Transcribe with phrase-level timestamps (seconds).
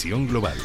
[0.00, 0.56] Visión Global.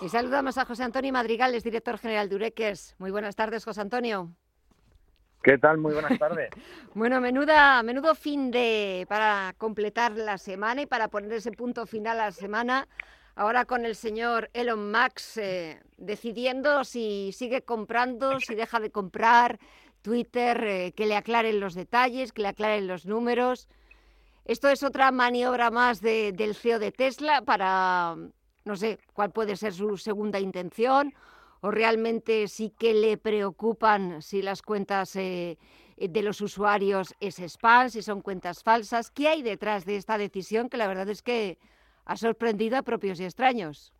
[0.00, 2.96] Y saludamos a José Antonio Madrigal, es director general de Ureques.
[2.98, 4.32] Muy buenas tardes, José Antonio.
[5.40, 5.78] ¿Qué tal?
[5.78, 6.50] Muy buenas tardes.
[6.94, 12.18] bueno, menuda, menudo fin de para completar la semana y para poner ese punto final
[12.18, 12.88] a la semana.
[13.36, 19.60] Ahora con el señor Elon Musk eh, decidiendo si sigue comprando, si deja de comprar
[20.02, 23.68] Twitter, eh, que le aclaren los detalles, que le aclaren los números.
[24.44, 28.16] Esto es otra maniobra más del CEO de Tesla para
[28.64, 31.14] no sé cuál puede ser su segunda intención
[31.60, 35.58] o realmente sí que le preocupan si las cuentas eh,
[35.96, 39.10] de los usuarios es spam, si son cuentas falsas.
[39.10, 41.58] ¿Qué hay detrás de esta decisión que la verdad es que
[42.04, 43.92] ha sorprendido a propios y extraños?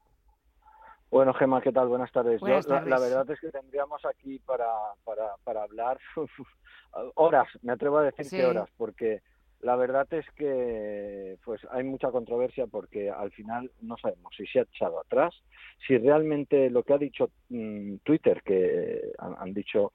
[1.13, 1.89] Bueno, Gemma, ¿qué tal?
[1.89, 2.41] Buenas tardes.
[2.41, 4.67] La, verdad es que tendríamos aquí para,
[5.05, 5.99] para, para hablar
[7.17, 9.21] horas, me atrevo a decir que horas, porque
[9.61, 14.61] la verdad es que pues hay mucha controversia porque al final no sabemos si se
[14.61, 15.35] ha echado atrás,
[15.87, 19.93] si realmente lo que ha dicho mm, Twitter, que han, dicho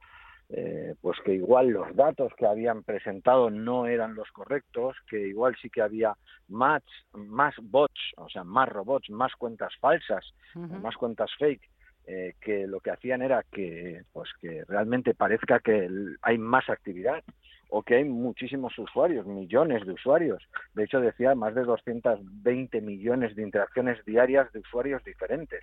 [0.50, 5.56] eh, pues que igual los datos que habían presentado no eran los correctos, que igual
[5.62, 6.16] sí que había
[6.48, 11.70] más, más bots, o sea, más robots, más cuentas falsas, más cuentas fake,
[12.06, 15.89] eh, que lo que hacían era que pues que realmente parezca que
[16.22, 17.22] hay más actividad
[17.70, 20.42] o que hay muchísimos usuarios, millones de usuarios.
[20.73, 25.61] De hecho, decía más de 220 millones de interacciones diarias de usuarios diferentes.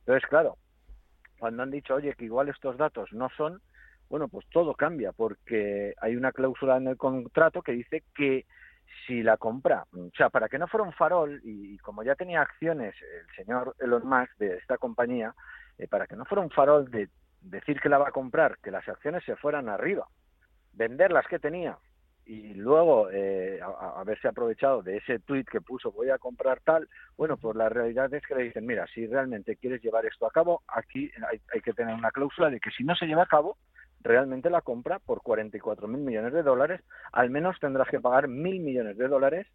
[0.00, 0.58] Entonces, claro,
[1.38, 3.62] cuando han dicho, oye, que igual estos datos no son,
[4.08, 8.46] bueno, pues todo cambia, porque hay una cláusula en el contrato que dice que
[9.06, 12.40] si la compra, o sea, para que no fuera un farol, y, como ya tenía
[12.40, 15.34] acciones el señor Elon Musk de esta compañía,
[15.78, 17.08] eh, para que no fuera un farol de
[17.40, 20.06] decir que la va a comprar, que las acciones se fueran arriba,
[20.72, 21.78] vender las que tenía
[22.26, 23.60] y luego eh,
[23.94, 28.12] haberse aprovechado de ese tweet que puso voy a comprar tal, bueno, pues la realidad
[28.12, 31.72] es que le dicen, mira, si realmente quieres llevar esto a cabo, aquí hay, que
[31.72, 33.56] tener una cláusula de que si no se lleva a cabo,
[34.02, 36.80] realmente la compra por 44 mil millones de dólares,
[37.12, 39.46] al menos tendrás que pagar mil millones de dólares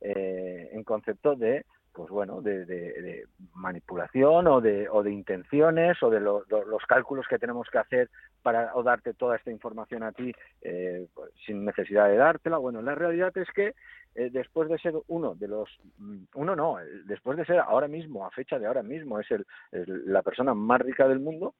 [0.00, 6.20] eh, en concepto de pues bueno, de, manipulación o de, o de intenciones o de
[6.20, 8.10] los cálculos que tenemos que hacer
[8.42, 12.58] para o darte toda esta información a ti eh, pues, sin necesidad de dártela.
[12.58, 13.74] Bueno, la realidad es que
[14.14, 15.68] eh, después de ser uno de los,
[15.98, 19.26] mm, uno no, después de ser ahora mismo, a fecha de ahora mismo, es,
[19.72, 21.54] la persona más rica del mundo,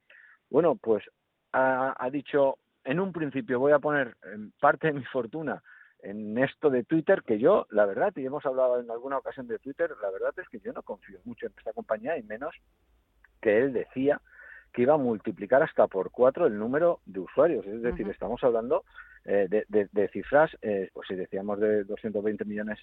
[0.48, 1.04] bueno, pues
[1.52, 4.16] ha, ha dicho, en un principio voy a poner
[4.60, 5.62] parte de mi fortuna
[6.02, 9.58] en esto de Twitter que yo, la verdad, y hemos hablado en alguna ocasión de
[9.58, 12.54] Twitter, la verdad es que yo no confío mucho en esta compañía y menos
[13.40, 14.20] que él decía
[14.72, 17.66] que iba a multiplicar hasta por cuatro el número de usuarios.
[17.66, 18.84] Es decir, estamos hablando
[19.26, 22.78] eh, de, cifras, eh, pues si decíamos de 220 millones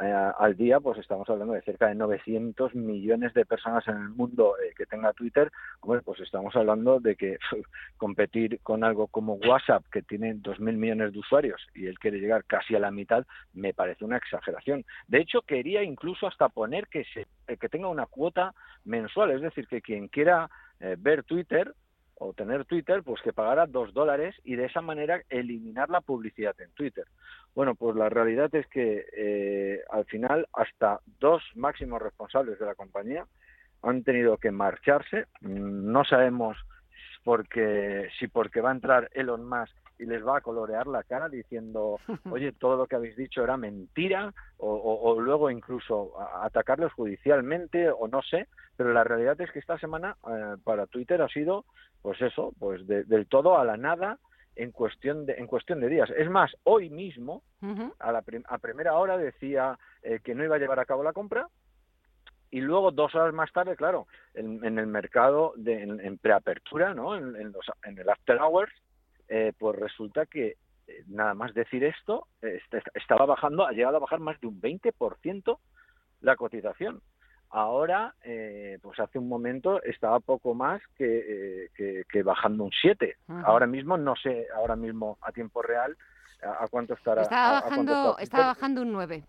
[0.00, 4.08] eh, al día, pues estamos hablando de cerca de 900 millones de personas en el
[4.08, 5.52] mundo que tenga Twitter.
[5.82, 7.36] Bueno, pues estamos hablando de que
[7.98, 12.44] competir con algo como WhatsApp, que tiene 2.000 millones de usuarios, y él quiere llegar
[12.44, 14.86] casi a la mitad, me parece una exageración.
[15.08, 17.26] De hecho, quería incluso hasta poner que, se,
[17.58, 18.54] que tenga una cuota
[18.84, 20.48] mensual, es decir, que quien quiera
[20.82, 21.72] eh, ver Twitter
[22.16, 26.54] o tener Twitter, pues que pagara dos dólares y de esa manera eliminar la publicidad
[26.60, 27.04] en Twitter.
[27.54, 32.74] Bueno, pues la realidad es que eh, al final hasta dos máximos responsables de la
[32.74, 33.26] compañía
[33.82, 35.26] han tenido que marcharse.
[35.40, 36.56] No sabemos
[37.24, 41.28] porque si porque va a entrar Elon Musk y les va a colorear la cara
[41.28, 41.98] diciendo,
[42.30, 48.22] oye, todo lo que habéis dicho era mentira, o, luego incluso atacarlos judicialmente, o no
[48.22, 51.64] sé, pero la realidad es que esta semana eh, para Twitter ha sido,
[52.00, 54.18] pues eso, pues del todo a la nada
[54.56, 56.10] en cuestión de, en cuestión de días.
[56.16, 57.42] Es más, hoy mismo,
[57.98, 61.12] a, la a primera hora decía eh, que no iba a llevar a cabo la
[61.12, 61.48] compra,
[62.52, 67.16] y luego dos horas más tarde, claro, en, el mercado de, en, preapertura, ¿no?
[67.16, 68.70] En, los, en el after hours,
[69.34, 70.56] eh, pues resulta que
[70.86, 72.28] eh, nada más decir esto,
[72.92, 75.58] estaba bajando, ha llegado a bajar más de un 20%
[76.20, 77.00] la cotización.
[77.48, 83.16] Ahora, eh, pues hace un momento estaba poco más que, que, bajando un 7.
[83.44, 85.96] Ahora mismo, no sé, ahora mismo a tiempo real,
[86.42, 87.22] a, cuánto estará.
[87.22, 89.24] Estaba bajando, estaba bajando un 9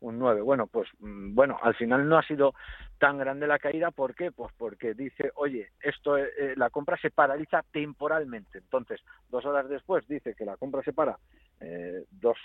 [0.00, 0.40] un 9.
[0.42, 2.54] Bueno, pues mm, bueno, al final no ha sido
[2.98, 4.32] tan grande la caída, ¿por qué?
[4.32, 8.58] Pues porque dice, oye, esto eh, eh, la compra se paraliza temporalmente.
[8.58, 9.00] Entonces,
[9.30, 11.18] dos horas después dice que la compra se para
[11.60, 12.38] eh, dos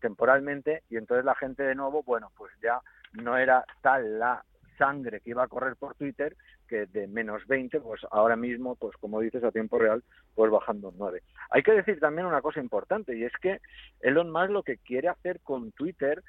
[0.00, 2.80] temporalmente y entonces la gente de nuevo, bueno, pues ya
[3.12, 4.44] no era tal la
[4.76, 6.36] sangre que iba a correr por Twitter
[6.66, 10.02] que de menos 20, pues ahora mismo, pues como dices, a tiempo real,
[10.34, 11.22] pues bajando 9.
[11.50, 13.60] Hay que decir también una cosa importante y es que
[14.00, 16.22] Elon Musk lo que quiere hacer con Twitter,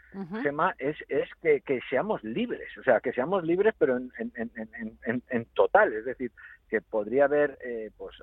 [0.43, 4.51] Gemma, es, es que, que, seamos libres, o sea, que seamos libres pero en, en,
[5.05, 6.31] en, en total, es decir,
[6.69, 8.15] que podría haber eh, pues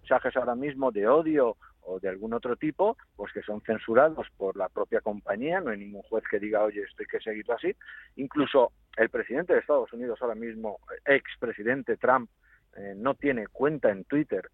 [0.00, 4.56] mensajes ahora mismo de odio o de algún otro tipo, pues que son censurados por
[4.56, 7.74] la propia compañía, no hay ningún juez que diga, oye, esto hay que seguirlo así.
[8.16, 12.30] Incluso el presidente de Estados Unidos ahora mismo, ex presidente Trump,
[12.76, 14.50] eh, no tiene cuenta en Twitter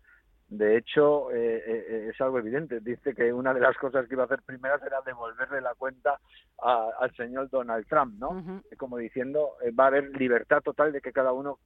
[0.49, 2.81] de hecho, eh, eh, es algo evidente.
[2.81, 6.19] Dice que una de las cosas que iba a hacer primero será devolverle la cuenta
[6.57, 8.63] al señor Donald Trump, ¿no?
[8.79, 11.59] Como diciendo, eh, va a haber libertad total de que cada uno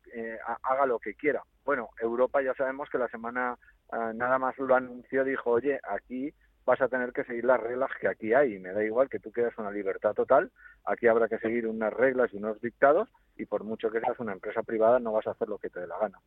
[0.64, 1.43] haga lo que quiera.
[1.64, 3.56] Bueno, Europa ya sabemos que la semana
[3.90, 6.34] ah, nada más lo anunció, dijo, oye, aquí
[6.64, 8.56] vas a tener que seguir las reglas que aquí hay.
[8.56, 10.50] Y me da igual que tú quieras una libertad total,
[10.84, 14.32] aquí habrá que seguir unas reglas y unos dictados y por mucho que seas una
[14.32, 16.19] empresa privada no vas a hacer lo que te dé la gana.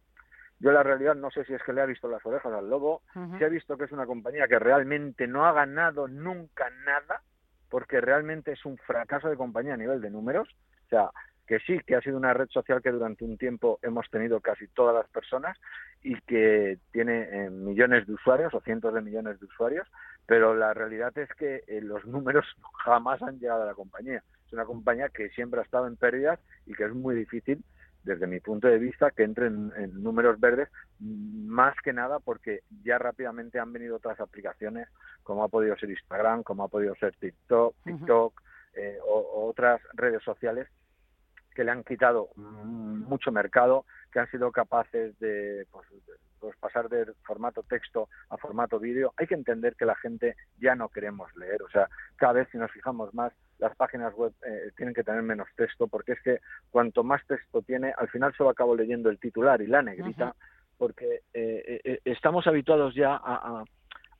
[0.60, 3.02] Yo la realidad no sé si es que le ha visto las orejas al lobo,
[3.38, 7.22] si ha visto que es una compañía que realmente no ha ganado nunca nada,
[7.70, 10.48] porque realmente es un fracaso de compañía a nivel de números.
[10.86, 11.10] O sea,
[11.46, 14.68] que sí, que ha sido una red social que durante un tiempo hemos tenido casi
[14.70, 15.58] todas las personas
[16.02, 19.88] y que tiene eh, millones de usuarios o cientos de millones de usuarios,
[20.26, 22.46] pero la realidad es que eh, los números
[22.84, 24.24] jamás han llegado a la compañía.
[24.48, 27.64] Es una compañía que siempre ha estado en pérdidas y que es muy difícil
[28.06, 30.70] desde mi punto de vista, que entren en números verdes,
[31.00, 34.88] más que nada porque ya rápidamente han venido otras aplicaciones,
[35.24, 38.42] como ha podido ser Instagram, como ha podido ser TikTok, TikTok
[38.76, 40.68] eh, o, otras redes sociales
[41.54, 45.88] que le han quitado mucho mercado, que han sido capaces de, pues,
[46.40, 49.14] pues pasar del formato texto a formato vídeo.
[49.16, 51.88] Hay que entender que la gente ya no queremos leer, o sea,
[52.18, 55.88] cada vez si nos fijamos más, las páginas web eh, tienen que tener menos texto,
[55.88, 59.68] porque es que cuanto más texto tiene, al final solo acabo leyendo el titular y
[59.68, 60.36] la negrita,
[60.78, 63.64] porque eh, eh, estamos habituados ya a,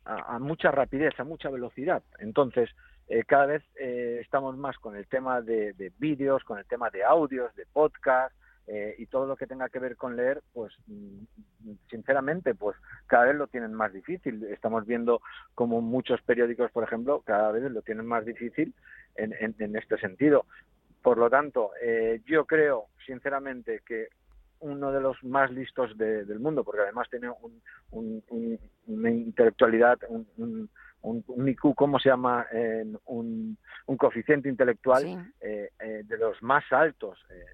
[0.06, 2.04] a, mucha rapidez, a mucha velocidad.
[2.20, 2.70] Entonces,
[3.28, 7.54] cada vez estamos más con el tema de, de vídeos, con el tema de audios,
[7.56, 8.34] de podcast,
[8.68, 12.76] eh, y todo lo que tenga que ver con leer, pues mm, sinceramente, pues
[13.06, 14.44] cada vez lo tienen más difícil.
[14.46, 15.22] Estamos viendo
[15.54, 18.74] como muchos periódicos, por ejemplo, cada vez lo tienen más difícil
[19.16, 20.46] en, en, este sentido.
[21.04, 24.08] Por lo tanto, eh, yo creo, sinceramente, que
[24.62, 27.30] uno de los más listos del mundo, porque además tiene
[27.92, 28.24] un,
[28.88, 30.70] una intelectualidad, un,
[31.02, 32.48] un, IQ, ¿cómo se llama?
[33.06, 33.58] un,
[33.98, 35.70] coeficiente intelectual eh,
[36.04, 37.46] de los más altos eh,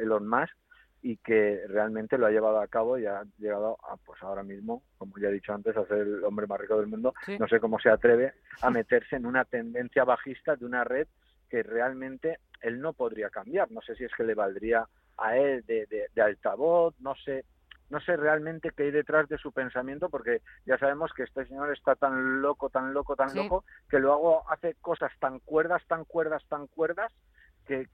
[0.00, 0.54] Elon Musk
[1.02, 4.82] y que realmente lo ha llevado a cabo y ha llegado a, pues ahora mismo,
[4.98, 7.14] como ya he dicho antes, a ser el hombre más rico del mundo.
[7.38, 11.08] No sé cómo se atreve a meterse en una tendencia bajista de una red
[11.48, 13.70] que realmente él no podría cambiar.
[13.70, 14.86] No sé si es que le valdría
[15.16, 17.44] a él de, de, altavoz, no sé,
[17.88, 21.72] no sé realmente qué hay detrás de su pensamiento, porque ya sabemos que este señor
[21.72, 26.42] está tan loco, tan loco, tan loco, que luego hace cosas tan cuerdas, tan cuerdas,
[26.48, 27.12] tan cuerdas,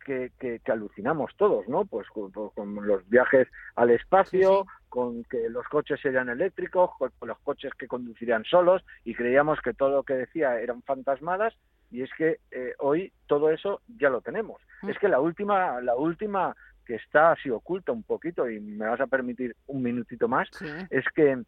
[0.05, 1.84] que, que, alucinamos todos, ¿no?
[1.84, 7.73] Pues con, los viajes al espacio, con que los coches serían eléctricos, con, los coches
[7.78, 11.55] que conducirían solos y creíamos que todo lo que decía eran fantasmadas
[11.90, 14.61] y es que eh, hoy todo eso ya lo tenemos.
[14.82, 14.90] Mm.
[14.90, 16.56] Es que la última, la última
[16.87, 20.49] que está así oculta un poquito y me vas a permitir un minutito más,
[20.88, 21.43] es que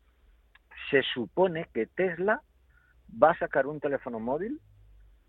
[0.90, 2.42] se supone que Tesla
[3.22, 4.60] va a sacar un teléfono móvil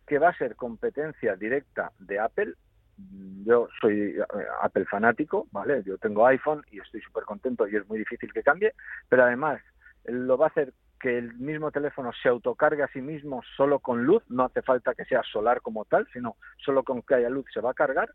[0.08, 2.56] que va a ser competencia directa de Apple
[3.50, 4.24] yo soy eh,
[4.62, 5.82] Apple fanático, ¿vale?
[5.84, 8.74] Yo tengo iPhone y estoy súper contento y es muy difícil que cambie,
[9.08, 9.62] pero además
[10.06, 14.04] lo va a hacer que el mismo teléfono se autocargue a sí mismo solo con
[14.04, 17.46] luz, no hace falta que sea solar como tal, sino solo con que haya luz
[17.54, 18.10] se va a cargar.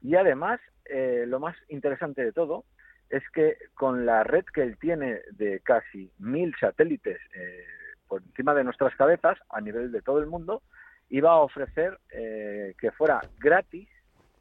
[0.00, 2.64] Y además, eh, lo más interesante de todo
[3.10, 7.64] es que con la red que él tiene de casi mil satélites eh,
[8.06, 10.62] por encima de nuestras cabezas, a nivel de todo el mundo,
[11.10, 13.88] iba a ofrecer que fuera gratis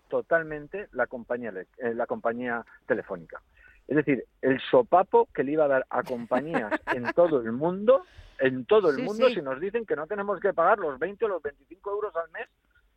[0.09, 3.41] totalmente la compañía, eh, la compañía telefónica.
[3.87, 8.03] Es decir, el sopapo que le iba a dar a compañías en todo el mundo,
[8.39, 11.27] en todo el mundo, si nos dicen que no tenemos que pagar los 20 o
[11.27, 12.47] los 25 euros al mes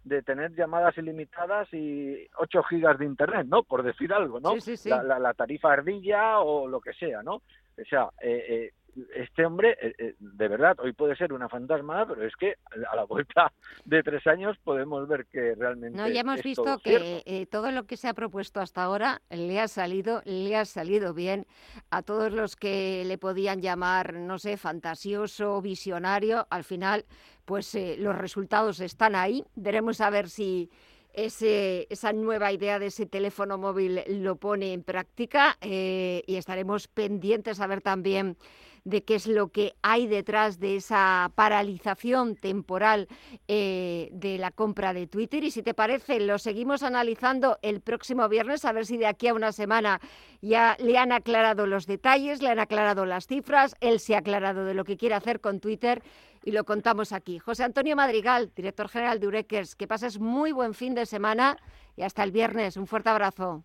[0.04, 3.62] de tener llamadas ilimitadas y 8 gigas de internet, ¿no?
[3.62, 4.54] Por decir algo, ¿no?
[4.84, 7.34] La, la, tarifa ardilla o lo que sea, ¿no?
[7.34, 8.72] O sea, eh, eh,
[9.14, 12.54] este hombre, eh, eh, de verdad, hoy puede ser una fantasma, pero es que
[12.88, 13.52] a la vuelta
[13.84, 15.96] de tres años podemos ver que realmente.
[15.96, 19.60] No, ya hemos visto que eh, todo lo que se ha propuesto hasta ahora le
[19.60, 21.46] ha salido, le ha salido bien
[21.90, 26.46] a todos los que le podían llamar, no sé, fantasioso, visionario.
[26.50, 27.04] Al final,
[27.44, 29.44] pues los resultados están ahí.
[29.54, 30.70] Veremos a ver si
[31.12, 36.88] ese, esa nueva idea de ese teléfono móvil lo pone en práctica eh, y estaremos
[36.88, 38.36] pendientes a ver también
[38.84, 43.08] de qué es lo que hay detrás de esa paralización temporal
[43.48, 45.44] eh, de la compra de Twitter.
[45.44, 49.28] Y si te parece, lo seguimos analizando el próximo viernes, a ver si de aquí
[49.28, 50.00] a una semana
[50.40, 54.64] ya le han aclarado los detalles, le han aclarado las cifras, él se ha aclarado
[54.64, 56.02] de lo que quiere hacer con Twitter
[56.44, 57.38] y lo contamos aquí.
[57.38, 61.56] José Antonio Madrigal, director general de Urequers, que pases muy buen fin de semana
[61.96, 62.76] y hasta el viernes.
[62.76, 63.64] Un fuerte abrazo.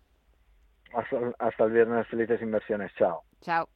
[0.94, 2.92] Hasta, hasta el viernes, felices inversiones.
[2.98, 3.22] Chao.
[3.40, 3.68] Chao.